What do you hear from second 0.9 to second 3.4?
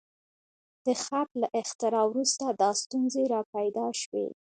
خط له اختراع وروسته دا ستونزې